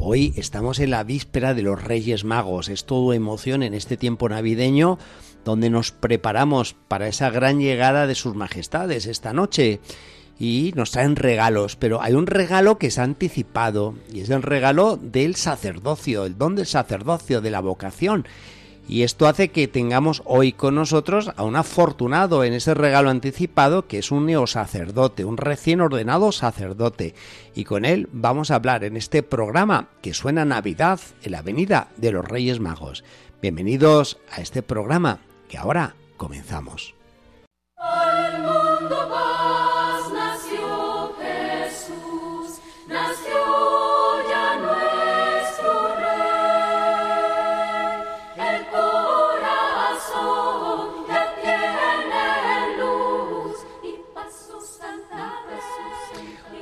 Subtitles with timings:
[0.00, 4.28] Hoy estamos en la víspera de los Reyes Magos, es todo emoción en este tiempo
[4.28, 4.96] navideño
[5.44, 9.80] donde nos preparamos para esa gran llegada de sus majestades esta noche
[10.38, 14.42] y nos traen regalos, pero hay un regalo que se ha anticipado y es el
[14.42, 18.24] regalo del sacerdocio, el don del sacerdocio, de la vocación.
[18.88, 23.86] Y esto hace que tengamos hoy con nosotros a un afortunado en ese regalo anticipado
[23.86, 27.14] que es un neosacerdote, un recién ordenado sacerdote.
[27.54, 31.88] Y con él vamos a hablar en este programa que suena Navidad en la Avenida
[31.98, 33.04] de los Reyes Magos.
[33.42, 35.18] Bienvenidos a este programa
[35.50, 36.94] que ahora comenzamos.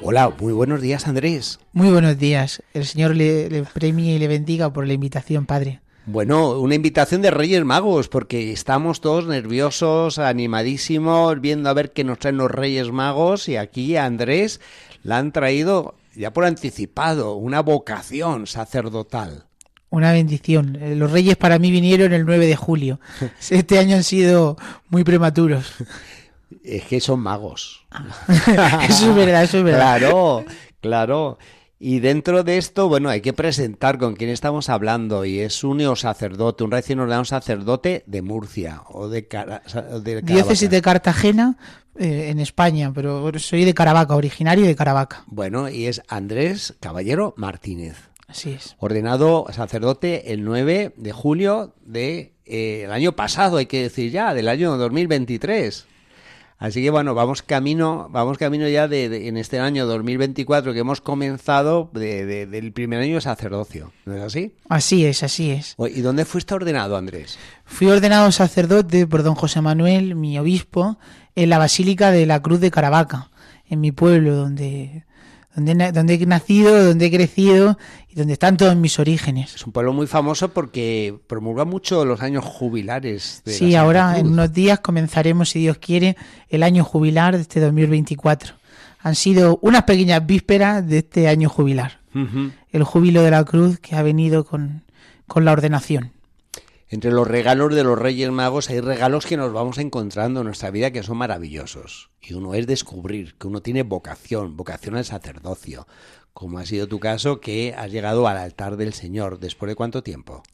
[0.08, 1.58] Hola, muy buenos días Andrés.
[1.72, 2.62] Muy buenos días.
[2.74, 5.80] El Señor le, premie y le bendiga por la invitación, Padre.
[6.04, 12.04] Bueno, una invitación de Reyes Magos, porque estamos todos nerviosos, animadísimos, viendo a ver qué
[12.04, 14.60] nos traen los Reyes Magos y aquí a Andrés
[15.02, 19.46] la han traído ya por anticipado, una vocación sacerdotal.
[19.90, 20.78] Una bendición.
[20.80, 23.00] Eh, los Reyes para mí vinieron el 9 de julio.
[23.50, 24.56] Este año han sido
[24.88, 25.72] muy prematuros.
[26.62, 27.86] Es que son magos.
[28.88, 29.98] eso es verdad, eso es verdad.
[29.98, 30.44] Claro,
[30.80, 31.38] claro.
[31.78, 35.78] Y dentro de esto, bueno, hay que presentar con quién estamos hablando y es un
[35.78, 39.62] neosacerdote, un recién ordenado sacerdote de Murcia o de, Cara,
[40.02, 41.58] de Diócesis de Cartagena
[41.98, 45.24] eh, en España, pero soy de Caravaca, originario de Caravaca.
[45.26, 47.96] Bueno, y es Andrés Caballero Martínez.
[48.26, 48.74] Así es.
[48.78, 54.32] Ordenado sacerdote el 9 de julio del de, eh, año pasado, hay que decir ya,
[54.32, 55.86] del año 2023.
[56.58, 61.02] Así que bueno, vamos camino, vamos camino ya de, en este año 2024 que hemos
[61.02, 64.54] comenzado de, del primer año de sacerdocio, ¿no es así?
[64.68, 65.76] Así es, así es.
[65.94, 67.38] ¿Y dónde fuiste ordenado, Andrés?
[67.66, 70.98] Fui ordenado sacerdote por don José Manuel, mi obispo,
[71.34, 73.30] en la Basílica de la Cruz de Caravaca,
[73.68, 75.04] en mi pueblo, donde
[75.56, 77.78] donde, he nacido, donde he crecido
[78.08, 79.54] y donde están todos mis orígenes.
[79.54, 83.42] Es un pueblo muy famoso porque promulga mucho los años jubilares.
[83.44, 86.16] De sí, ahora en unos días comenzaremos, si Dios quiere,
[86.50, 88.54] el año jubilar de este 2024.
[89.00, 92.00] Han sido unas pequeñas vísperas de este año jubilar.
[92.72, 94.84] El júbilo de la cruz que ha venido con,
[95.26, 96.12] con la ordenación.
[96.88, 100.70] Entre los regalos de los Reyes Magos hay regalos que nos vamos encontrando en nuestra
[100.70, 102.10] vida que son maravillosos.
[102.22, 105.88] Y uno es descubrir que uno tiene vocación, vocación al sacerdocio,
[106.32, 109.40] como ha sido tu caso, que has llegado al altar del Señor.
[109.40, 110.44] ¿Después de cuánto tiempo?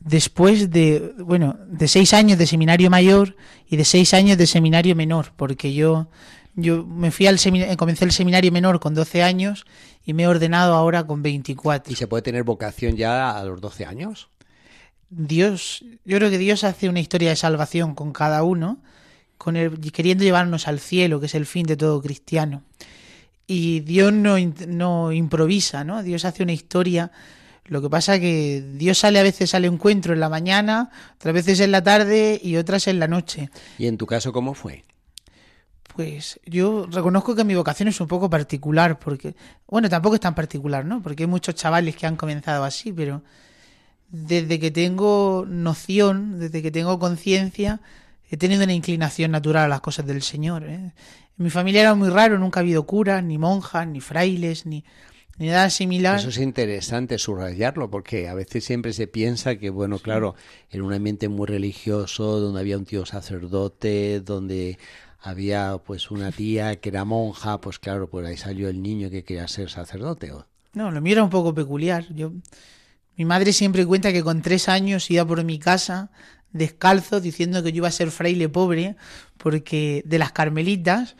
[0.00, 3.36] Después de, bueno, de seis años de seminario mayor
[3.68, 6.08] y de seis años de seminario menor, porque yo,
[6.56, 9.64] yo me fui al seminario, comencé el seminario menor con 12 años
[10.04, 11.92] y me he ordenado ahora con 24.
[11.92, 14.28] ¿Y se puede tener vocación ya a los 12 años?
[15.10, 18.78] Dios, yo creo que Dios hace una historia de salvación con cada uno,
[19.38, 22.62] con el, queriendo llevarnos al cielo, que es el fin de todo cristiano.
[23.46, 24.36] Y Dios no,
[24.66, 26.02] no improvisa, ¿no?
[26.02, 27.10] Dios hace una historia.
[27.64, 31.60] Lo que pasa que Dios sale a veces al encuentro en la mañana, otras veces
[31.60, 33.50] en la tarde y otras en la noche.
[33.78, 34.84] ¿Y en tu caso cómo fue?
[35.94, 39.34] Pues yo reconozco que mi vocación es un poco particular, porque,
[39.66, 41.02] bueno, tampoco es tan particular, ¿no?
[41.02, 43.22] Porque hay muchos chavales que han comenzado así, pero
[44.10, 47.80] desde que tengo noción, desde que tengo conciencia,
[48.30, 50.64] he tenido una inclinación natural a las cosas del Señor.
[50.64, 50.74] ¿eh?
[50.74, 50.92] En
[51.36, 54.84] mi familia era muy raro, nunca ha habido curas, ni monjas, ni frailes, ni,
[55.38, 56.18] ni nada similar.
[56.18, 60.34] Eso es interesante subrayarlo, porque a veces siempre se piensa que, bueno, claro,
[60.70, 64.78] en un ambiente muy religioso, donde había un tío sacerdote, donde
[65.20, 69.22] había pues una tía que era monja, pues claro, pues ahí salió el niño que
[69.22, 70.32] quería ser sacerdote.
[70.72, 72.06] No, lo mío era un poco peculiar.
[72.14, 72.32] Yo
[73.18, 76.08] mi madre siempre cuenta que con tres años iba por mi casa
[76.52, 78.94] descalzo diciendo que yo iba a ser fraile pobre
[79.36, 81.16] porque de las carmelitas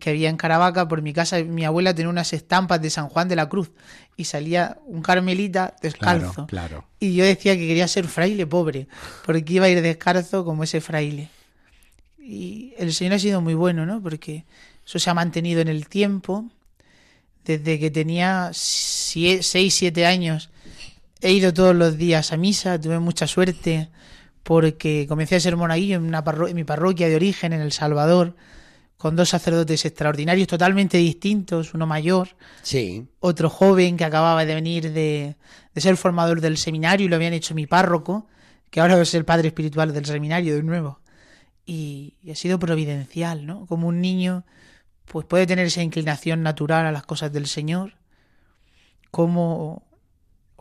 [0.00, 3.28] que había en Caravaca por mi casa mi abuela tenía unas estampas de San Juan
[3.28, 3.70] de la Cruz
[4.16, 6.46] y salía un carmelita descalzo.
[6.46, 8.88] Claro, y yo decía que quería ser fraile pobre
[9.26, 11.28] porque iba a ir descalzo como ese fraile.
[12.18, 14.46] Y el Señor ha sido muy bueno no porque
[14.86, 16.46] eso se ha mantenido en el tiempo
[17.44, 20.48] desde que tenía seis siete años
[21.20, 23.90] He ido todos los días a misa, tuve mucha suerte
[24.42, 28.36] porque comencé a ser monaguillo en, una en mi parroquia de origen, en El Salvador,
[28.98, 33.06] con dos sacerdotes extraordinarios, totalmente distintos, uno mayor, sí.
[33.20, 35.36] otro joven que acababa de venir de,
[35.74, 38.26] de ser formador del seminario y lo habían hecho mi párroco,
[38.70, 41.00] que ahora es el padre espiritual del seminario de nuevo.
[41.66, 43.64] Y, y ha sido providencial, ¿no?
[43.66, 44.44] Como un niño
[45.06, 47.94] pues puede tener esa inclinación natural a las cosas del Señor,
[49.10, 49.82] como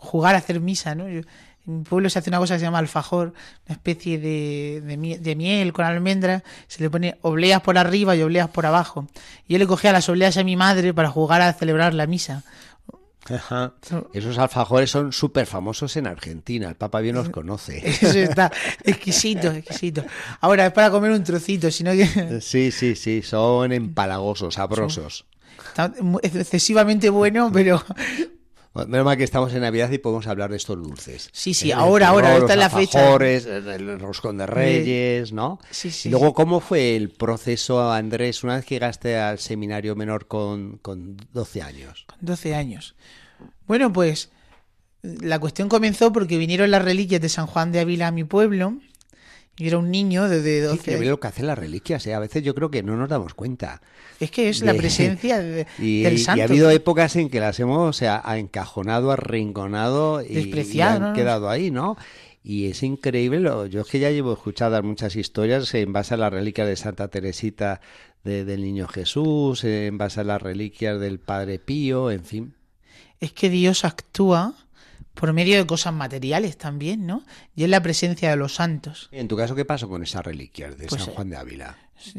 [0.03, 1.07] jugar a hacer misa, ¿no?
[1.07, 1.25] en
[1.65, 3.33] mi pueblo se hace una cosa que se llama alfajor,
[3.67, 4.81] una especie de,
[5.19, 9.07] de, miel con almendras, se le pone obleas por arriba y obleas por abajo.
[9.47, 12.43] Y yo le cogía las obleas a mi madre para jugar a celebrar la misa.
[13.29, 13.73] Ajá.
[14.13, 17.77] Esos alfajores son súper famosos en Argentina, el Papa bien los conoce.
[17.87, 18.51] Eso está
[18.83, 20.03] exquisito, exquisito.
[20.41, 22.41] Ahora es para comer un trocito, sino que...
[22.41, 25.25] Sí, sí, sí, son empalagosos, sabrosos.
[26.21, 27.81] excesivamente bueno, pero...
[28.73, 31.29] Menos mal que estamos en Navidad y podemos hablar de estos dulces.
[31.31, 33.15] Sí, sí, ahora, ahora, esta es la fecha.
[33.15, 35.59] El roscón de reyes, ¿no?
[35.69, 36.09] Sí, sí.
[36.09, 40.79] Y luego, ¿cómo fue el proceso, Andrés, una vez que llegaste al seminario menor con,
[40.79, 42.05] con 12 años?
[42.07, 42.95] Con 12 años.
[43.67, 44.31] Bueno, pues
[45.03, 48.77] la cuestión comenzó porque vinieron las reliquias de San Juan de Ávila a mi pueblo.
[49.57, 51.05] Yo era un niño de 12 años.
[51.05, 52.13] lo que hacen las reliquias, ¿eh?
[52.13, 53.81] a veces yo creo que no nos damos cuenta.
[54.19, 56.39] Es que es la presencia de, y, del santo.
[56.39, 61.09] Y ha habido épocas en que las hemos o sea, encajonado, arrinconado y, Despreciado, y
[61.09, 61.97] han quedado ahí, ¿no?
[62.43, 66.33] Y es increíble, yo es que ya llevo escuchadas muchas historias en base a las
[66.33, 67.79] reliquias de Santa Teresita
[68.23, 72.55] del Niño Jesús, en base a las reliquias del Padre Pío, en fin
[73.23, 74.53] es que Dios actúa
[75.13, 77.23] por medio de cosas materiales también, ¿no?
[77.55, 79.09] Y es la presencia de los santos.
[79.11, 81.77] En tu caso, ¿qué pasó con esas reliquias de pues, San Juan de Ávila?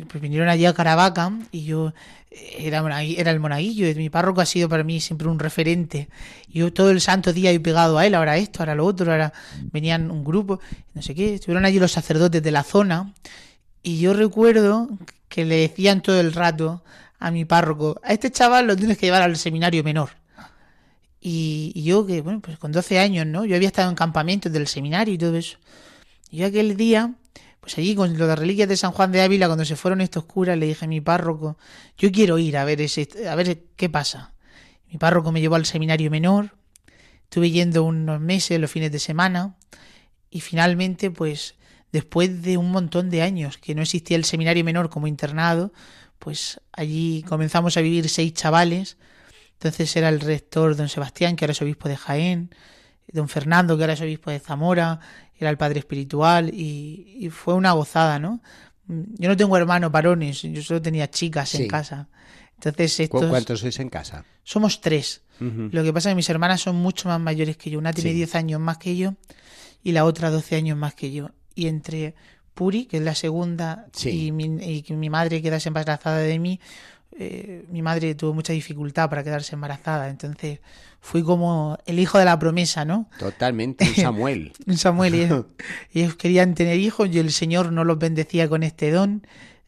[0.09, 1.93] Pues vinieron allí a Caravaca y yo
[2.31, 6.09] eh, era, era el monaguillo, mi párroco ha sido para mí siempre un referente.
[6.49, 9.33] Yo todo el santo día he pegado a él, ahora esto, ahora lo otro, ahora
[9.73, 10.61] venían un grupo,
[10.95, 13.13] no sé qué, estuvieron allí los sacerdotes de la zona
[13.83, 14.89] y yo recuerdo
[15.29, 16.83] que le decían todo el rato
[17.19, 20.11] a mi párroco, a este chaval lo tienes que llevar al seminario menor.
[21.27, 23.47] Y, yo que, bueno, pues con 12 años, ¿no?
[23.47, 25.57] Yo había estado en campamentos del seminario y todo eso.
[26.31, 27.15] Y yo aquel día,
[27.61, 30.25] pues allí con lo de reliquias de San Juan de Ávila, cuando se fueron estos
[30.25, 31.57] curas, le dije a mi párroco,
[31.97, 34.35] yo quiero ir a ver ese, a ver qué pasa.
[34.93, 36.59] Mi párroco me llevó al seminario menor,
[37.23, 39.57] estuve yendo unos meses, los fines de semana,
[40.29, 41.55] y finalmente, pues,
[41.91, 45.73] después de un montón de años que no existía el seminario menor como internado,
[46.19, 48.99] pues allí comenzamos a vivir seis chavales,
[49.65, 52.51] entonces era el rector don Sebastián, que ahora es obispo de Jaén,
[53.11, 55.01] don Fernando, que ahora es obispo de Zamora,
[55.39, 58.43] era el padre espiritual y, fue una gozada, ¿no?
[58.87, 62.09] Yo no tengo hermanos varones, yo solo tenía chicas en casa.
[62.57, 63.25] Entonces estos...
[63.25, 64.27] ¿Cuántos sois en casa?
[64.43, 65.23] Somos tres.
[65.41, 67.79] Lo que pasa es que mis hermanas son mucho más mayores que yo.
[67.79, 69.15] Una tiene 10 años más que yo
[69.83, 71.31] y la otra 12 años más que yo.
[71.55, 72.15] Y entre
[72.53, 76.61] Puri, que es la segunda, y, mi, y mi madre quedase embarazada de mí,
[77.17, 80.59] eh, mi madre tuvo mucha dificultad para quedarse embarazada, entonces
[81.01, 83.09] fui como el hijo de la promesa, ¿no?
[83.19, 84.53] Totalmente, un Samuel.
[84.67, 85.21] un Samuel, y
[85.99, 89.27] ellos, querían tener hijos y el Señor no los bendecía con este don.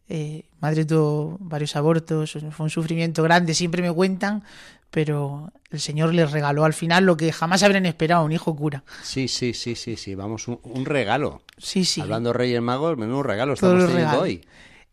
[0.09, 4.43] Eh, madre tuvo varios abortos, fue un sufrimiento grande, siempre me cuentan,
[4.91, 8.83] pero el Señor les regaló al final lo que jamás habrían esperado, un hijo cura.
[9.03, 11.43] Sí, sí, sí, sí, sí, vamos, un, regalo.
[11.59, 12.01] Sí, sí.
[12.01, 14.43] Hablando Reyes Magos, menudo regalo estamos teniendo hoy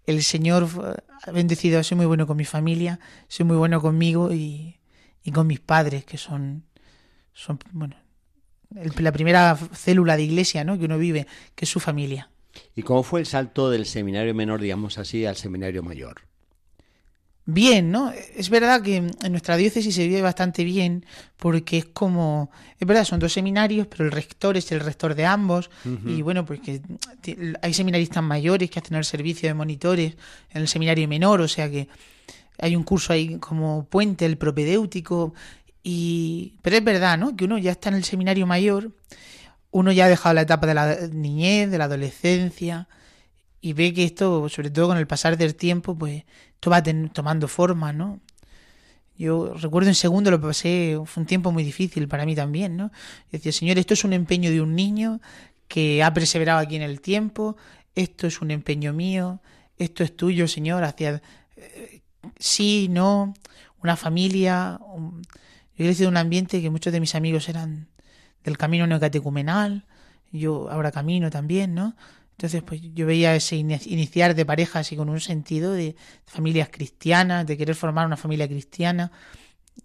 [0.06, 0.68] el Señor
[1.24, 4.80] ha bendecido, soy muy bueno con mi familia, soy muy bueno conmigo y,
[5.34, 6.64] con mis padres, que son,
[7.34, 7.96] son bueno,
[8.70, 10.78] la primera célula de iglesia ¿no?
[10.78, 12.30] que uno vive, que es su familia.
[12.76, 16.22] ¿Y cómo fue el salto del seminario menor, digamos así, al seminario mayor?
[17.46, 18.12] Bien, ¿no?
[18.36, 21.06] Es verdad que en nuestra diócesis se vive bastante bien
[21.38, 25.26] porque es como, es verdad, son dos seminarios, pero el rector es el rector de
[25.26, 25.70] ambos
[26.06, 26.82] y bueno, porque
[27.62, 30.16] hay seminaristas mayores que hacen el servicio de monitores
[30.52, 31.90] en el seminario menor, o sea que
[32.60, 35.34] hay un curso ahí como puente, el propedéutico
[35.84, 37.36] y pero es verdad, ¿no?
[37.36, 38.92] Que uno ya está en el seminario mayor,
[39.72, 42.88] uno ya ha dejado la etapa de la niñez, de la adolescencia
[43.66, 47.48] y ve que esto, sobre todo con el pasar del tiempo, pues esto va tomando
[47.48, 48.20] forma, ¿no?
[49.18, 52.92] Yo recuerdo en segundo lo pasé, fue un tiempo muy difícil para mí también, ¿no?
[53.32, 55.22] decía, Señor, esto es un empeño de un niño
[55.70, 57.56] que ha perseverado aquí en el tiempo,
[57.96, 59.40] esto es un empeño mío,
[59.78, 61.22] esto es tuyo, Señor, hacia
[61.56, 62.02] eh,
[62.38, 63.34] sí, no,
[63.82, 64.78] una familia.
[65.78, 67.88] Yo he crecido en un ambiente que muchos de mis amigos eran
[68.44, 69.86] del camino neocatecumenal,
[70.34, 71.96] yo ahora camino también, ¿no?
[72.44, 75.96] Entonces, pues yo veía ese iniciar de parejas y con un sentido de
[76.26, 79.14] familias cristianas, de querer formar una familia cristiana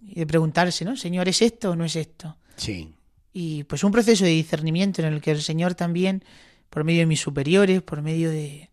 [0.03, 0.97] y de preguntarse, ¿no?
[0.97, 2.37] Señor, ¿es esto o no es esto?
[2.57, 2.97] Sí.
[3.33, 6.25] Y pues un proceso de discernimiento en el que el Señor también
[6.69, 8.71] por medio de mis superiores, por medio de,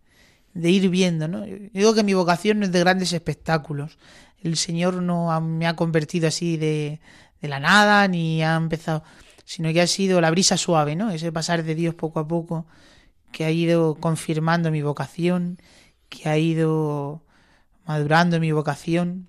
[0.55, 1.43] de ir viendo, ¿no?
[1.43, 3.99] digo que mi vocación no es de grandes espectáculos.
[4.41, 6.99] El Señor no me ha convertido así de,
[7.39, 9.03] de la nada, ni ha empezado,
[9.43, 11.11] sino que ha sido la brisa suave, ¿no?
[11.11, 12.65] Ese pasar de Dios poco a poco,
[13.35, 15.59] que ha ido confirmando mi vocación,
[16.07, 17.21] que ha ido
[17.85, 19.27] madurando mi vocación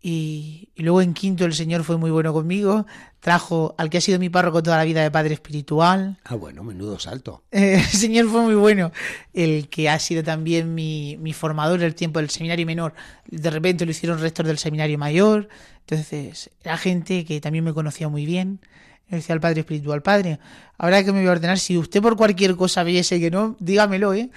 [0.00, 2.86] y, luego en quinto el Señor fue muy bueno conmigo,
[3.18, 6.20] trajo al que ha sido mi párroco toda la vida de padre espiritual.
[6.22, 7.42] Ah, bueno, menudo salto.
[7.50, 8.92] Eh, el Señor fue muy bueno,
[9.34, 12.94] el que ha sido también mi, mi formador en el tiempo del seminario menor,
[13.26, 15.48] de repente lo hicieron rector del seminario mayor,
[15.80, 18.60] entonces era gente que también me conocía muy bien.
[19.08, 20.40] Le decía al padre espiritual, padre,
[20.78, 24.14] ahora que me voy a ordenar, si usted por cualquier cosa viese que no, dígamelo,
[24.14, 24.30] ¿eh?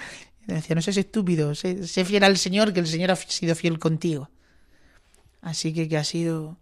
[0.45, 3.55] Le decía, no seas estúpido, sé, sé fiel al Señor, que el Señor ha sido
[3.55, 4.29] fiel contigo.
[5.41, 6.59] Así que que ha sido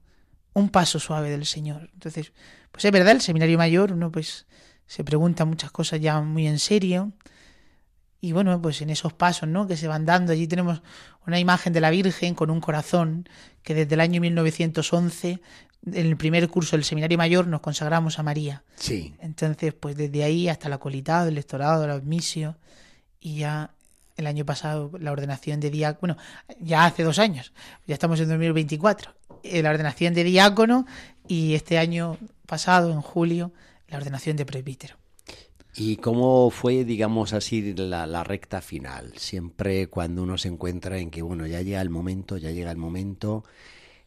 [0.53, 1.89] un paso suave del Señor.
[1.93, 2.31] Entonces,
[2.71, 4.45] pues es verdad, el seminario mayor, uno pues
[4.87, 7.11] se pregunta muchas cosas ya muy en serio.
[8.19, 9.67] Y bueno, pues en esos pasos, ¿no?
[9.67, 10.81] Que se van dando, allí tenemos
[11.25, 13.29] una imagen de la Virgen con un corazón
[13.61, 15.39] que desde el año 1911,
[15.85, 18.63] en el primer curso del seminario mayor, nos consagramos a María.
[18.75, 19.13] Sí.
[19.19, 22.57] Entonces, pues desde ahí hasta la colitado, el lectorado, el admisio,
[23.19, 23.71] y ya
[24.15, 27.53] el año pasado la ordenación de diácono, bueno, ya hace dos años,
[27.85, 30.85] ya estamos en 2024, eh, la ordenación de diácono
[31.27, 33.53] y este año pasado, en julio,
[33.87, 34.95] la ordenación de presbítero.
[35.79, 39.13] ¿Y cómo fue, digamos así, la, recta final?
[39.15, 42.77] Siempre cuando uno se encuentra en que, bueno, ya llega el momento, ya llega el
[42.77, 43.43] momento,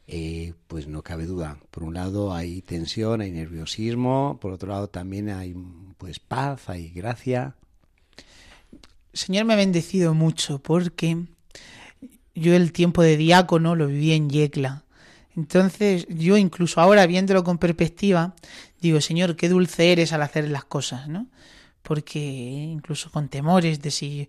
[0.08, 1.58] eh, pues no cabe duda.
[1.70, 5.54] Por un lado hay tensión, hay nerviosismo, por otro lado también hay
[5.96, 7.54] pues paz, hay gracia.
[9.12, 11.18] Señor me ha bendecido mucho porque
[12.34, 14.82] yo el tiempo de diácono lo viví en Yecla.
[15.36, 18.34] Entonces yo incluso ahora viéndolo con perspectiva,
[18.80, 21.28] digo, Señor, qué dulce eres al hacer las cosas, ¿no?
[21.82, 24.28] Porque incluso con temores de si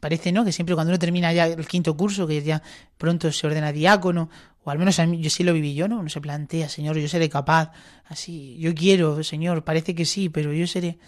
[0.00, 0.44] parece, ¿no?
[0.44, 2.62] Que siempre cuando uno termina ya el quinto curso, que ya
[2.96, 4.30] pronto se ordena diácono,
[4.64, 5.98] o al menos a yo sí lo viví yo, ¿no?
[6.00, 7.72] Uno se plantea, Señor, yo seré capaz,
[8.06, 10.98] así, yo quiero, Señor, parece que sí, pero yo seré...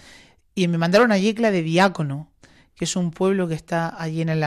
[0.55, 2.31] Y me mandaron a Yecla de diácono,
[2.79, 4.45] que es un pueblo que está allí en el,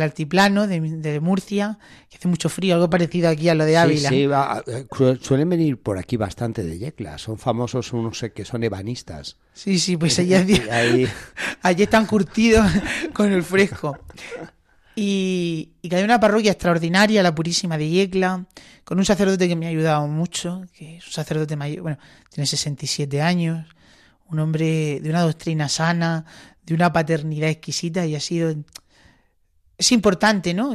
[0.00, 1.78] altiplano de, Murcia,
[2.10, 4.10] que hace mucho frío, algo parecido aquí a lo de Ávila.
[4.10, 9.38] Sí, sí suelen venir por aquí bastante de Yecla, son famosos unos que son ebanistas.
[9.54, 10.34] Sí, sí, pues allí,
[11.62, 12.70] allí están curtidos
[13.14, 13.98] con el fresco.
[14.94, 18.44] Y, y que hay una parroquia extraordinaria, la Purísima de Yecla,
[18.84, 21.98] con un sacerdote que me ha ayudado mucho, que es un sacerdote mayor, bueno,
[22.30, 23.66] tiene 67 años,
[24.28, 26.24] un hombre de una doctrina sana,
[26.64, 28.54] de una paternidad exquisita y ha sido...
[29.76, 30.72] Es importante, ¿no?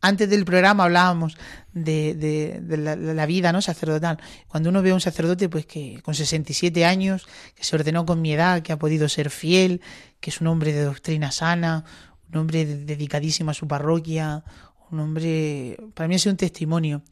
[0.00, 1.36] antes del programa hablábamos
[1.72, 4.18] de, de, la, vida no sacerdotal.
[4.46, 8.20] Cuando uno ve a un sacerdote, pues que con 67 años, que se ordenó con
[8.20, 9.80] mi edad, que ha podido ser fiel,
[10.20, 11.84] que es un hombre de doctrina sana,
[12.30, 14.44] un hombre dedicadísimo a su parroquia,
[14.90, 17.02] un hombre, para mí ha sido un testimonio.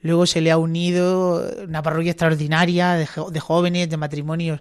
[0.00, 4.60] Luego se le ha unido una parroquia extraordinaria de jóvenes, de matrimonios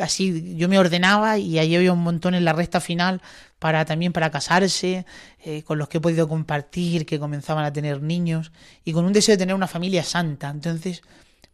[0.00, 3.22] así yo me ordenaba y ahí había un montón en la recta final
[3.58, 5.06] para también para casarse,
[5.44, 8.52] eh, con los que he podido compartir, que comenzaban a tener niños
[8.84, 10.50] y con un deseo de tener una familia santa.
[10.50, 11.02] Entonces,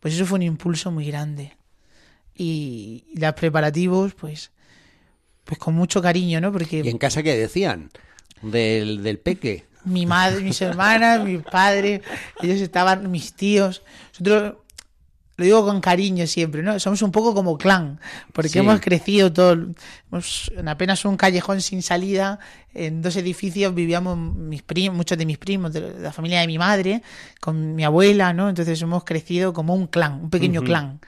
[0.00, 1.52] pues eso fue un impulso muy grande.
[2.34, 4.50] Y, los preparativos, pues,
[5.44, 6.50] pues con mucho cariño, ¿no?
[6.50, 7.90] Porque ¿Y en casa qué decían
[8.40, 9.66] del, del peque?
[9.84, 12.02] Mi madre, mis hermanas, mi padre,
[12.40, 13.82] ellos estaban, mis tíos.
[14.12, 14.61] Nosotros
[15.36, 16.78] lo digo con cariño siempre, ¿no?
[16.78, 17.98] Somos un poco como clan,
[18.32, 19.58] porque hemos crecido todos,
[20.54, 22.38] en apenas un callejón sin salida,
[22.74, 26.58] en dos edificios vivíamos mis primos, muchos de mis primos, de la familia de mi
[26.58, 27.02] madre,
[27.40, 28.48] con mi abuela, ¿no?
[28.48, 31.00] Entonces hemos crecido como un clan, un pequeño clan.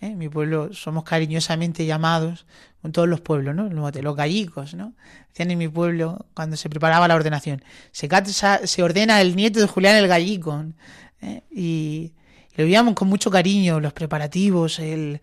[0.00, 0.14] ¿eh?
[0.14, 2.46] Mi pueblo somos cariñosamente llamados,
[2.82, 3.68] con todos los pueblos, ¿no?
[3.68, 4.92] Los gallicos, ¿no?
[5.30, 8.08] Decían en mi pueblo, cuando se preparaba la ordenación, se,
[8.64, 10.64] se ordena el nieto de Julián el Gallico,
[11.20, 11.42] ¿eh?
[11.50, 12.12] y
[12.58, 15.20] lo vivíamos con mucho cariño, los preparativos, el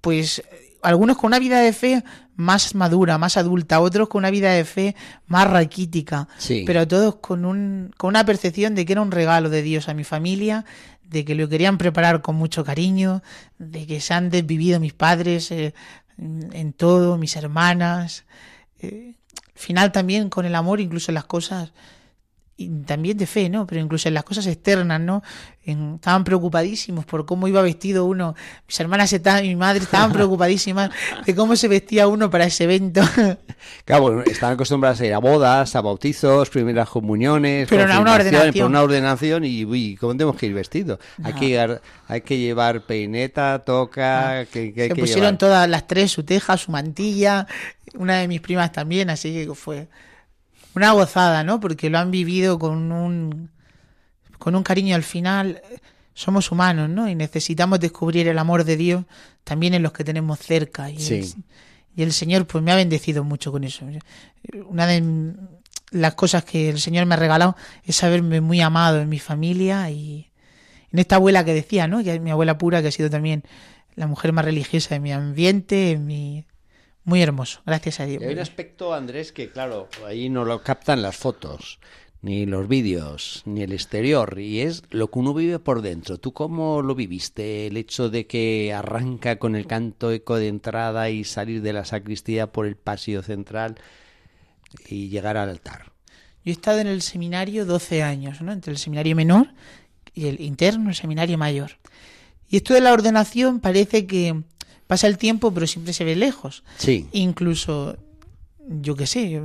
[0.00, 0.42] pues
[0.82, 2.02] algunos con una vida de fe
[2.34, 4.96] más madura, más adulta, otros con una vida de fe
[5.28, 6.26] más raquítica,
[6.66, 9.94] pero todos con, un, con una percepción de que era un regalo de Dios a
[9.94, 10.64] mi familia,
[11.04, 13.22] de que lo querían preparar con mucho cariño,
[13.58, 15.74] de que se han desvivido mis padres eh,
[16.18, 18.24] en todo, mis hermanas.
[18.80, 19.14] Eh,
[19.54, 21.72] final también con el amor, incluso en las cosas
[22.58, 23.66] y también de fe, ¿no?
[23.66, 25.22] Pero incluso en las cosas externas, ¿no?
[25.66, 28.36] estaban preocupadísimos por cómo iba vestido uno.
[28.68, 30.90] Mis hermanas estaban, mi madre estaban preocupadísimas
[31.24, 33.02] de cómo se vestía uno para ese evento.
[33.84, 38.52] Claro, estaban acostumbrados a ir a bodas, a bautizos, primeras comuniones, pero una ordenación.
[38.52, 41.00] Por una ordenación y, uy, ¿cómo tenemos que ir vestido?
[41.22, 46.22] Hay, que llevar, hay que llevar peineta, toca, que, Se pusieron todas las tres su
[46.22, 47.46] teja, su mantilla,
[47.94, 49.88] una de mis primas también, así que fue
[50.76, 51.58] una gozada, ¿no?
[51.58, 53.50] Porque lo han vivido con un,
[54.38, 55.62] con un cariño al final.
[56.14, 57.08] Somos humanos, ¿no?
[57.08, 59.04] Y necesitamos descubrir el amor de Dios
[59.42, 60.90] también en los que tenemos cerca.
[60.90, 61.26] Y, el,
[61.96, 63.86] y el Señor, pues me ha bendecido mucho con eso.
[64.66, 65.34] Una de
[65.90, 69.90] las cosas que el Señor me ha regalado es saberme muy amado en mi familia
[69.90, 70.30] y
[70.92, 72.02] en esta abuela que decía, ¿no?
[72.02, 73.44] Que es mi abuela pura, que ha sido también
[73.94, 76.44] la mujer más religiosa de mi ambiente, en mi
[77.06, 78.22] muy hermoso, gracias a Dios.
[78.22, 81.78] hay un aspecto, Andrés, que claro, ahí no lo captan las fotos,
[82.20, 86.18] ni los vídeos, ni el exterior, y es lo que uno vive por dentro.
[86.18, 87.68] ¿Tú cómo lo viviste?
[87.68, 91.84] El hecho de que arranca con el canto eco de entrada y salir de la
[91.84, 93.76] sacristía por el pasillo central
[94.88, 95.92] y llegar al altar.
[96.44, 98.50] Yo he estado en el seminario 12 años, ¿no?
[98.52, 99.54] Entre el seminario menor
[100.12, 101.78] y el interno, el seminario mayor.
[102.50, 104.42] Y esto de la ordenación parece que
[104.86, 106.62] pasa el tiempo, pero siempre se ve lejos.
[106.78, 107.08] Sí.
[107.12, 107.96] Incluso,
[108.68, 109.42] yo qué sé,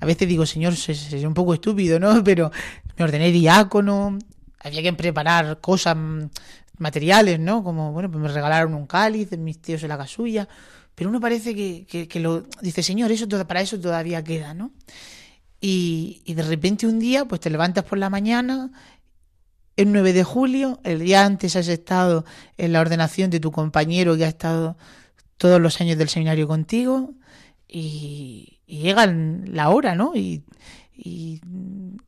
[0.00, 2.22] a veces digo, señor, sería un poco estúpido, ¿no?
[2.24, 2.50] Pero
[2.96, 4.18] me ordené diácono,
[4.60, 5.96] había que preparar cosas
[6.78, 7.62] materiales, ¿no?
[7.64, 10.48] Como, bueno, pues me regalaron un cáliz, mis tíos en la casulla,
[10.94, 14.72] pero uno parece que, que, lo dice, señor, eso para eso todavía queda, ¿no?
[15.60, 18.70] Y, y de repente un día, pues te levantas por la mañana
[19.78, 22.24] el 9 de julio, el día antes has estado
[22.56, 24.76] en la ordenación de tu compañero que ha estado
[25.36, 27.14] todos los años del seminario contigo
[27.68, 30.14] y, llega la hora, ¿no?
[30.16, 30.42] Y,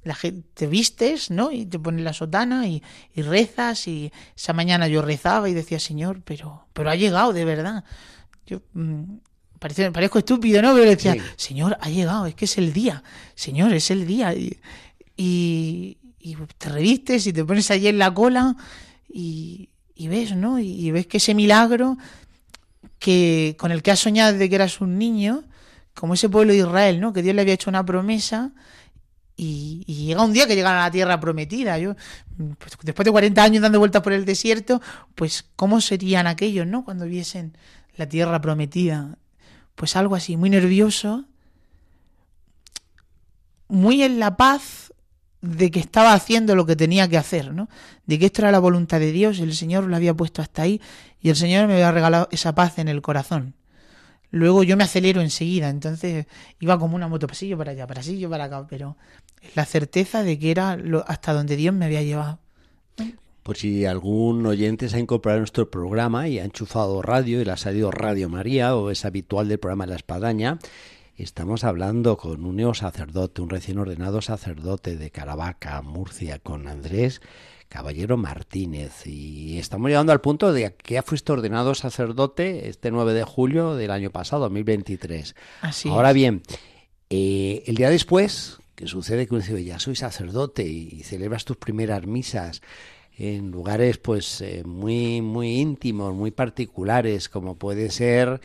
[0.03, 1.53] la gente te vistes, ¿no?
[1.53, 2.83] Y te pones la sotana y,
[3.15, 7.85] rezas y esa mañana yo rezaba y decía, Señor, pero, pero ha llegado de verdad.
[8.47, 9.19] Yo mm,
[9.61, 10.75] parezco estúpido, ¿no?
[10.75, 13.05] Pero decía, Señor, ha llegado, es que es el día,
[13.37, 14.35] Señor, es el día.
[14.35, 14.59] y,
[15.17, 16.00] y
[16.59, 18.57] te revistes y te pones allí en la cola
[19.09, 20.59] y, ves, ¿no?
[20.59, 21.97] Y, ves que ese milagro
[22.99, 25.45] que con el que has soñado desde que eras un niño,
[25.95, 27.13] como ese pueblo de Israel, ¿no?
[27.13, 28.53] Que Dios le había hecho una promesa
[29.37, 31.79] y, llega un día que llegan a la tierra prometida.
[31.79, 31.95] Yo,
[32.59, 34.83] pues, después de 40 años dando vueltas por el desierto,
[35.15, 36.85] pues ¿cómo serían aquellos, ¿no?
[36.85, 37.57] Cuando viesen
[37.97, 39.17] la tierra prometida.
[39.75, 41.25] Pues algo así, muy nervioso,
[43.69, 44.90] muy en la paz
[45.41, 47.69] de que estaba haciendo lo que tenía que hacer, ¿no?
[48.07, 50.81] De que esto era la voluntad de Dios el Señor lo había puesto hasta ahí
[51.21, 53.55] y el Señor me había regalado esa paz en el corazón.
[54.31, 56.27] Luego yo me acelero enseguida, entonces
[56.61, 58.97] iba como una moto pasillo para allá, pasillo para acá, pero
[59.55, 62.39] la certeza de que era lo, hasta donde Dios me había llevado.
[63.43, 67.45] Por si algún oyente se ha incorporado a nuestro programa y ha enchufado radio y
[67.45, 70.59] le ha salido Radio María o es habitual del programa La Espadaña,
[71.23, 77.21] Estamos hablando con un neo sacerdote, un recién ordenado sacerdote de Caravaca, Murcia, con Andrés
[77.69, 79.07] Caballero Martínez.
[79.07, 83.75] Y estamos llegando al punto de que ya fuiste ordenado sacerdote este 9 de julio
[83.75, 85.35] del año pasado, 2023.
[85.61, 86.41] Así Ahora bien,
[87.11, 91.59] eh, el día después, que sucede que uno dice, ya soy sacerdote y, celebras tus
[91.59, 92.63] primeras misas
[93.19, 98.41] en lugares pues eh, muy, muy íntimos, muy particulares, como puede ser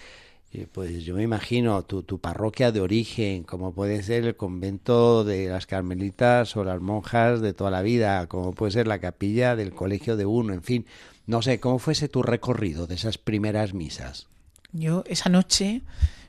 [0.72, 5.50] pues yo me imagino tu, tu parroquia de origen, como puede ser el convento de
[5.50, 9.74] las carmelitas o las monjas de toda la vida, como puede ser la capilla del
[9.74, 10.86] colegio de uno, en fin,
[11.28, 14.28] no sé, ¿cómo fuese tu recorrido de esas primeras misas?
[14.72, 15.82] Yo esa noche,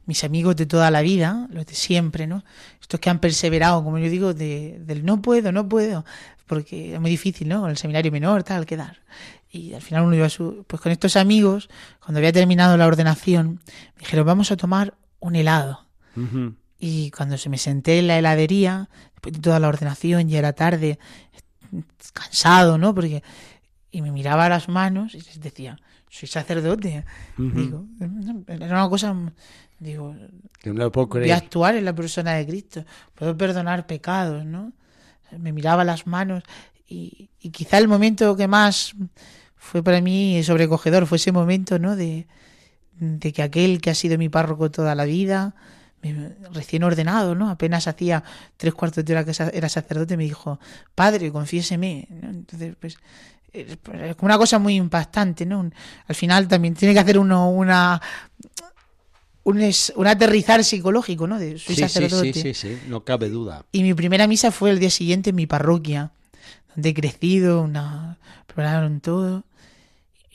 [0.06, 2.44] mis amigos de toda la vida, los de siempre, ¿no?
[2.80, 6.04] Estos que han perseverado, como yo digo, de, del no puedo, no puedo,
[6.46, 7.68] porque es muy difícil, ¿no?
[7.68, 8.98] El seminario menor, tal, quedar
[9.56, 10.64] y al final uno iba a su...
[10.66, 11.68] Pues con estos amigos,
[12.00, 13.60] cuando había terminado la ordenación,
[13.94, 15.86] me dijeron, vamos a tomar un helado.
[16.78, 20.52] Y cuando se me senté en la heladería, después de toda la ordenación, ya era
[20.52, 20.98] tarde,
[22.12, 22.94] cansado, ¿no?
[22.94, 23.22] Porque...
[23.90, 25.78] Y me miraba las manos y les decía,
[26.10, 27.04] soy sacerdote.
[27.36, 27.86] Digo,
[28.46, 29.14] era una cosa...
[29.78, 30.14] Digo,
[30.64, 32.84] no puedo voy a actuar en la persona de Cristo.
[33.14, 34.72] Puedo perdonar pecados, ¿no?
[35.38, 36.44] Me miraba las manos
[36.88, 38.94] y, y quizá el momento que más
[39.70, 41.96] fue para mí sobrecogedor, fue ese momento, ¿no?
[41.96, 42.26] De,
[42.98, 45.54] de que aquel que ha sido mi párroco toda la vida,
[46.52, 47.50] recién ordenado, ¿no?
[47.50, 48.22] Apenas hacía
[48.56, 50.60] tres cuartos de hora que era sacerdote, me dijo,
[50.94, 52.06] padre, confiéseme.
[52.22, 52.96] Entonces, pues,
[53.52, 53.76] es
[54.20, 55.68] una cosa muy impactante, ¿no?
[56.06, 58.00] Al final también tiene que hacer uno una
[59.44, 61.38] un, es- un aterrizar psicológico, ¿no?
[61.38, 62.32] De soy Sí, sí, sacerdote.
[62.32, 63.64] sí, sí, sí, no cabe duda.
[63.72, 66.10] Y mi primera misa fue el día siguiente en mi parroquia,
[66.74, 69.44] donde he crecido, una, prepararon todo.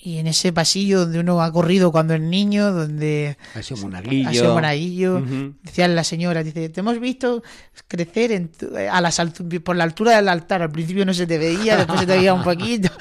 [0.03, 4.29] Y en ese pasillo donde uno ha corrido cuando es niño, donde Ha sido monaguillo.
[4.29, 5.53] ha sido monaguillo, Ujú.
[5.61, 7.43] decía la señora, dice, te hemos visto
[7.87, 9.21] crecer en tu- a las
[9.63, 12.33] por la altura del altar, al principio no se te veía, después se te veía
[12.33, 12.89] un poquito.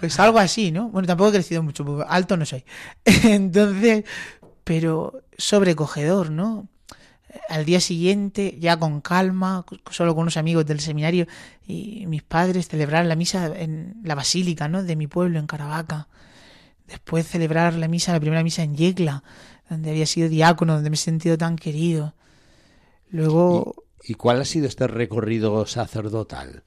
[0.00, 0.88] Pues algo así, ¿no?
[0.90, 2.62] Bueno, tampoco he crecido mucho, porque alto no soy.
[3.04, 4.04] Entonces,
[4.64, 6.68] pero sobrecogedor, ¿no?
[7.48, 11.26] Al día siguiente, ya con calma, solo con unos amigos del seminario
[11.66, 14.82] y mis padres, celebrar la misa en la basílica, ¿no?
[14.82, 16.08] De mi pueblo, en Caravaca.
[16.86, 19.24] Después celebrar la misa, la primera misa en Yecla,
[19.68, 22.14] donde había sido diácono, donde me he sentido tan querido.
[23.10, 26.62] Luego, ¿Y cuál ha sido este recorrido sacerdotal?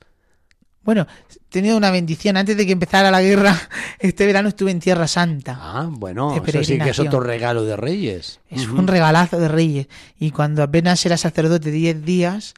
[0.87, 2.37] Bueno, he tenido una bendición.
[2.37, 3.59] Antes de que empezara la guerra,
[3.99, 5.59] este verano estuve en Tierra Santa.
[5.61, 8.39] Ah, bueno, eso sí que es otro regalo de Reyes.
[8.49, 9.87] Es un regalazo de Reyes.
[10.17, 12.53] Y cuando apenas era sacerdote 10 días,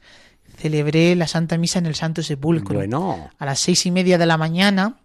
[0.56, 2.76] celebré la Santa Misa en el Santo Sepulcro.
[2.76, 4.99] Bueno, A las seis y media de la mañana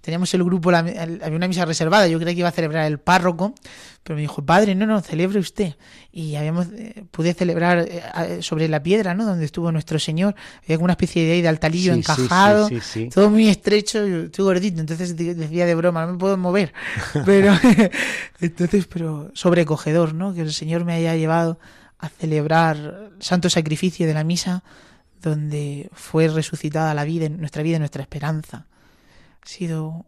[0.00, 2.86] teníamos el grupo, la- el- había una misa reservada, yo creía que iba a celebrar
[2.86, 3.54] el párroco,
[4.02, 5.76] pero me dijo, padre, no, no, celebre usted.
[6.10, 9.24] Y habíamos, eh, pude celebrar eh, a- sobre la piedra, ¿no?
[9.24, 10.34] Donde estuvo nuestro Señor.
[10.64, 13.08] Había como una especie de, de altarillo Sí, encajado, sí, sí.
[13.08, 16.72] todo muy estrecho, yo estoy gordito, entonces de- decía de broma, no me puedo mover.
[17.26, 17.52] Pero,
[18.40, 20.34] entonces, pero sobrecogedor, ¿no?
[20.34, 21.58] Que el Señor me haya llevado
[21.98, 22.76] a celebrar
[23.16, 24.62] el santo sacrificio de la misa
[25.22, 28.66] donde fue resucitada la vida, nuestra vida, y nuestra esperanza.
[29.42, 30.06] Ha sido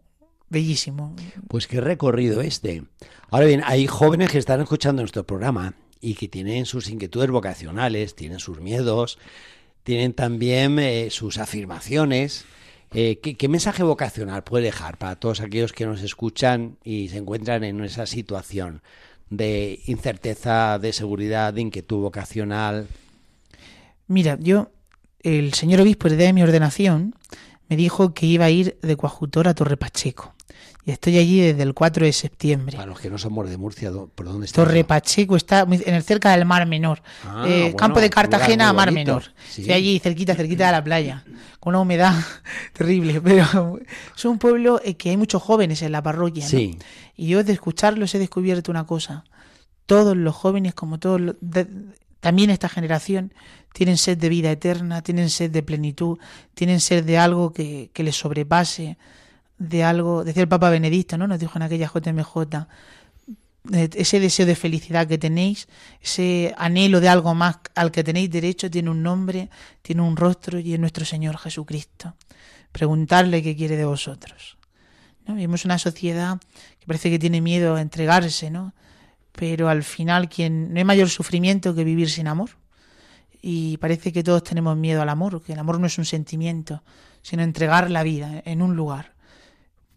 [0.49, 1.15] bellísimo.
[1.47, 2.83] pues qué recorrido este.
[3.29, 8.15] Ahora bien, hay jóvenes que están escuchando nuestro programa y que tienen sus inquietudes vocacionales,
[8.15, 9.17] tienen sus miedos,
[9.83, 12.45] tienen también eh, sus afirmaciones.
[12.93, 17.17] Eh, ¿qué, qué mensaje vocacional puede dejar para todos aquellos que nos escuchan y se
[17.17, 18.83] encuentran en esa situación
[19.31, 22.87] de incerteza, de seguridad, de inquietud vocacional?
[24.07, 24.69] Mira, yo,
[25.21, 27.15] el señor obispo, el día de mi ordenación,
[27.69, 30.33] me dijo que iba a ir de coadjutor a Torre Pacheco.
[30.85, 32.75] Y estoy allí desde el 4 de septiembre.
[32.75, 34.63] Para los que no somos de Murcia, ¿dó- ¿por dónde está?
[34.65, 37.01] Torre Pacheco está muy- en el cerca del Mar Menor.
[37.23, 38.91] Ah, Eh, bueno, campo de Cartagena a Mar.
[38.91, 39.23] Menor.
[39.49, 39.61] Sí.
[39.61, 41.23] Estoy allí cerquita, cerquita de la playa.
[41.61, 42.13] Con una humedad
[42.73, 43.21] terrible.
[43.21, 43.79] Pero
[44.17, 46.43] es un pueblo eh, que hay muchos jóvenes en la parroquia.
[46.43, 46.49] ¿no?
[46.49, 46.77] Sí.
[47.15, 49.23] Y yo de escucharlos he descubierto una cosa.
[49.85, 51.67] Todos los jóvenes, como todos los, de-
[52.19, 53.33] también esta generación,
[53.73, 56.17] tienen sed de vida eterna, tienen sed de plenitud,
[56.53, 58.97] tienen sed de algo que, que les sobrepase,
[59.57, 61.27] de algo, decía el Papa Benedicto, ¿no?
[61.27, 62.67] Nos dijo en aquella JMJ,
[63.71, 65.67] eh, ese deseo de felicidad que tenéis,
[66.01, 69.49] ese anhelo de algo más al que tenéis derecho, tiene un nombre,
[69.81, 72.15] tiene un rostro y es nuestro Señor Jesucristo.
[72.71, 74.57] Preguntarle qué quiere de vosotros.
[75.25, 75.35] ¿no?
[75.35, 76.39] Vivimos una sociedad
[76.79, 78.73] que parece que tiene miedo a entregarse, ¿no?
[79.31, 82.51] Pero al final quien no hay mayor sufrimiento que vivir sin amor.
[83.45, 86.81] Y parece que todos tenemos miedo al amor, que el amor no es un sentimiento,
[87.21, 89.15] sino entregar la vida en un lugar.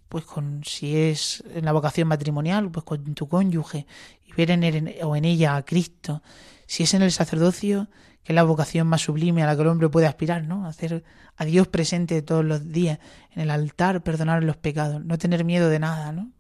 [0.09, 3.87] Pues con si es en la vocación matrimonial, pues con tu cónyuge
[4.25, 6.25] y ver en él o en ella a Cristo.
[6.67, 7.89] Si es en el sacerdocio,
[8.25, 10.67] que es la vocación más sublime a la que el hombre puede aspirar, ¿no?
[10.67, 11.05] Hacer
[11.37, 12.99] a Dios presente todos los días
[13.31, 16.33] en el altar, perdonar los pecados, no tener miedo de nada, ¿no?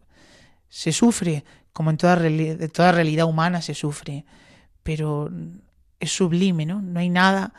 [0.68, 2.18] Se sufre, como en toda,
[2.72, 4.24] toda realidad humana se sufre,
[4.82, 5.30] pero
[6.00, 6.82] es sublime, ¿no?
[6.82, 7.52] No hay nada,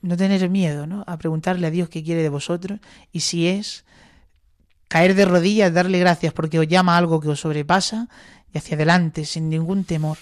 [0.00, 1.04] no tener miedo, ¿no?
[1.06, 2.80] A preguntarle a Dios qué quiere de vosotros
[3.12, 3.84] y si es
[4.88, 8.08] caer de rodillas, darle gracias porque os llama algo que os sobrepasa
[8.52, 10.18] y hacia adelante, sin ningún temor,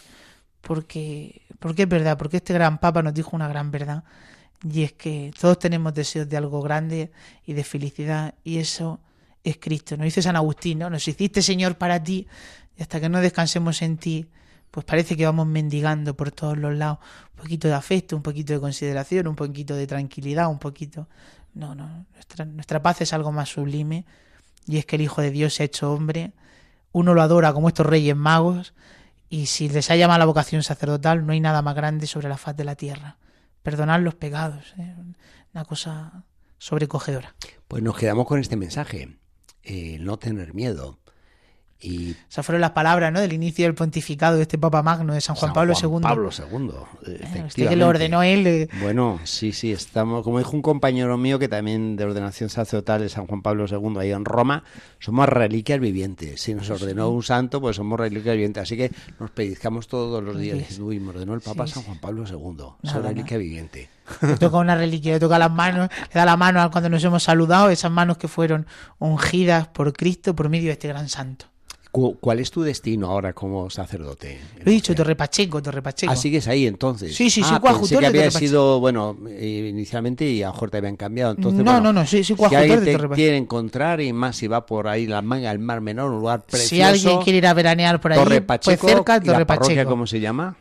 [0.60, 4.04] porque, porque es verdad, porque este gran Papa nos dijo una gran verdad
[4.64, 7.10] y es que todos tenemos deseos de algo grande
[7.44, 9.00] y de felicidad y eso
[9.44, 9.96] es Cristo.
[9.96, 10.90] Nos dice San Agustín, ¿no?
[10.90, 12.26] Nos hiciste Señor para ti
[12.76, 14.26] y hasta que no descansemos en ti,
[14.76, 16.98] pues parece que vamos mendigando por todos los lados
[17.32, 21.08] un poquito de afecto, un poquito de consideración, un poquito de tranquilidad, un poquito...
[21.54, 22.04] No, no,
[22.44, 24.04] nuestra, paz es algo más sublime
[24.66, 26.34] y es que el Hijo de Dios se ha hecho hombre,
[26.92, 28.74] uno lo adora como estos reyes magos
[29.30, 32.36] y si les ha llamado la vocación sacerdotal no hay nada más grande sobre la
[32.36, 33.16] faz de la tierra.
[33.62, 34.94] Perdonar los pecados, ¿eh?
[35.54, 36.24] una cosa
[36.58, 37.34] sobrecogedora.
[37.66, 39.16] Pues nos quedamos con este mensaje,
[39.62, 40.98] eh, no tener miedo.
[41.78, 43.20] Y Esas fueron las palabras ¿no?
[43.20, 46.00] del inicio del pontificado de este Papa Magno, de San Juan Pablo II.
[46.00, 46.70] Pablo II.
[47.46, 48.46] Usted que lo ordenó él.
[48.46, 53.02] eh, Bueno, sí, sí, estamos, como dijo un compañero mío que también de ordenación sacerdotal
[53.02, 54.64] de San Juan Pablo II ahí en Roma,
[54.98, 56.40] somos reliquias vivientes.
[56.40, 58.62] Si nos ordenó un santo, pues somos reliquias vivientes.
[58.62, 60.58] Así que nos pellizcamos todos los días.
[60.68, 60.80] Sí.
[60.80, 61.82] Uy, me ordenó el Papa Sí, San.
[61.82, 62.90] Juan Pablo II.
[62.90, 63.90] Soy reliquia viviente.
[64.22, 67.04] le toca una reliquia, le toca las manos, le da la mano a cuando nos
[67.04, 68.66] hemos saludado, esas manos que fueron
[68.98, 71.46] ungidas por Cristo por medio de este gran santo.
[72.20, 74.38] ¿Cuál es tu destino ahora como sacerdote?
[74.62, 76.12] Lo he dicho, Torre Pacheco, Torre Pacheco.
[76.12, 77.14] Ah, sigues ahí entonces.
[77.14, 80.70] Sí, sí, sí, ah, pensé que había sido, bueno, eh, inicialmente y a lo mejor
[80.70, 81.32] te habían cambiado.
[81.32, 84.46] Entonces, no, bueno, no, no, sí, sí, si alguien te quiere encontrar y más si
[84.46, 86.68] va por ahí la manga, el Mar Menor, un lugar precioso.
[86.68, 89.46] Si alguien quiere ir a veranear por ahí, Torre Pacheco, pues cerca, Torre ¿y la
[89.46, 89.90] parroquia Pacheco.
[89.90, 90.56] cómo se llama?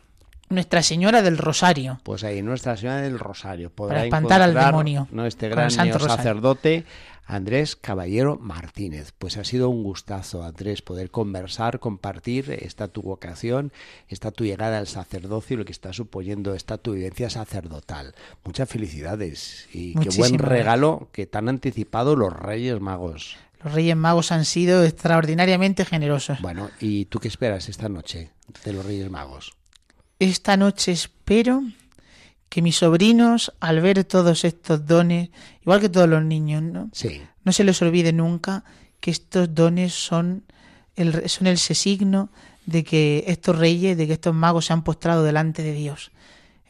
[0.48, 1.98] Nuestra Señora del Rosario.
[2.04, 3.70] Pues ahí, Nuestra Señora del Rosario.
[3.70, 5.26] Podrá Para espantar al demonio, ¿no?
[5.26, 6.84] Este gran Santo sacerdote,
[7.26, 9.12] Andrés Caballero Martínez.
[9.18, 13.72] Pues ha sido un gustazo, Andrés, poder conversar, compartir esta tu vocación,
[14.08, 18.14] esta tu llegada al sacerdocio y lo que está suponiendo esta tu vivencia sacerdotal.
[18.44, 23.36] Muchas felicidades y qué buen regalo que tan anticipado los Reyes Magos.
[23.64, 26.40] Los Reyes Magos han sido extraordinariamente generosos.
[26.40, 28.30] Bueno, ¿y tú qué esperas esta noche
[28.64, 29.56] de los Reyes Magos?
[30.18, 31.62] Esta noche espero
[32.48, 35.30] que mis sobrinos, al ver todos estos dones,
[35.62, 36.88] igual que todos los niños, ¿no?
[36.92, 37.20] Sí.
[37.44, 38.64] no se les olvide nunca
[39.00, 40.44] que estos dones son
[40.96, 42.30] el, son el signo
[42.64, 46.10] de que estos reyes, de que estos magos se han postrado delante de Dios.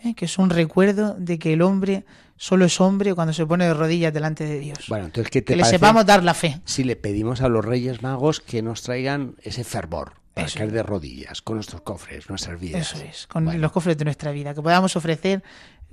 [0.05, 0.15] ¿eh?
[0.15, 2.05] Que es un recuerdo de que el hombre
[2.37, 4.87] solo es hombre cuando se pone de rodillas delante de Dios.
[4.89, 6.61] Bueno, entonces, ¿qué te que le sepamos dar la fe.
[6.65, 10.71] si le pedimos a los Reyes Magos que nos traigan ese fervor para Eso caer
[10.71, 12.93] de rodillas con nuestros cofres, nuestras vidas?
[12.93, 13.59] Eso es, con Bueno.
[13.59, 15.43] los cofres de nuestra vida, que podamos ofrecer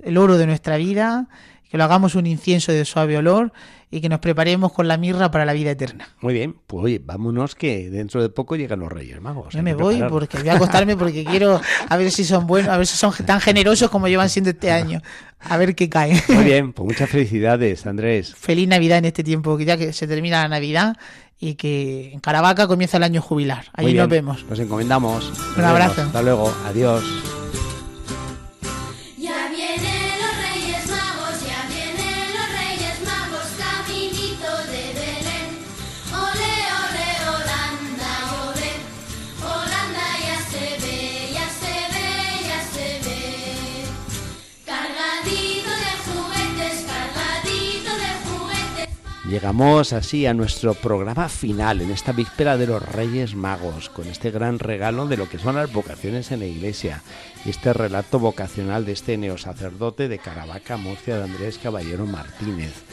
[0.02, 1.28] el oro de nuestra vida,
[1.70, 3.52] que lo hagamos un incienso de suave olor
[3.90, 6.08] y que nos preparemos con la mirra para la vida eterna.
[6.20, 9.54] Muy bien, pues oye, vámonos que dentro de poco llegan los Reyes Magos.
[9.54, 10.12] Yo me voy prepararnos.
[10.20, 13.12] porque voy a acostarme porque quiero a ver si son buenos, a ver si son
[13.24, 15.00] tan generosos como llevan siendo este año.
[15.40, 16.22] A ver qué cae.
[16.28, 18.34] Muy bien, pues muchas felicidades, Andrés.
[18.34, 20.96] Feliz Navidad en este tiempo, que ya que se termina la Navidad
[21.44, 23.66] y que en Caravaca comienza el año jubilar.
[23.74, 24.44] Allí nos vemos.
[24.48, 25.28] Nos encomendamos.
[25.28, 25.94] Nos Un abrazo.
[25.96, 26.06] vemos.
[26.08, 26.54] Hasta luego.
[26.66, 27.04] Adiós.
[49.34, 54.30] Llegamos así a nuestro programa final en esta víspera de los Reyes Magos, con este
[54.30, 57.02] gran regalo de lo que son las vocaciones en la Iglesia
[57.44, 62.84] y este relato vocacional de este neosacerdote de Caravaca, Murcia, de Andrés Caballero Martínez.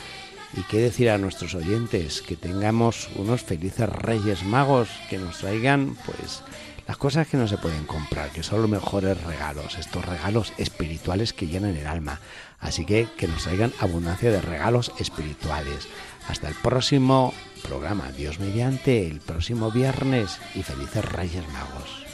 [0.58, 5.96] Y qué decir a nuestros oyentes, que tengamos unos felices Reyes Magos que nos traigan,
[6.08, 6.42] pues,
[6.88, 11.34] las cosas que no se pueden comprar, que son los mejores regalos, estos regalos espirituales
[11.34, 12.20] que llenan el alma.
[12.60, 15.88] Así que que nos traigan abundancia de regalos espirituales.
[16.32, 22.06] Hasta el próximo programa, Dios mediante, el próximo viernes y felices Reyes Magos.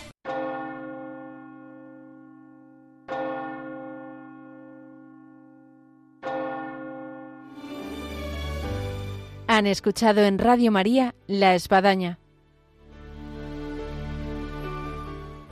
[9.45, 12.17] Han escuchado en Radio María La Espadaña.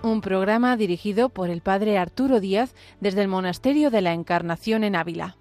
[0.02, 4.96] Un programa dirigido por el padre Arturo Díaz desde el Monasterio de la Encarnación en
[4.96, 5.38] Ávila.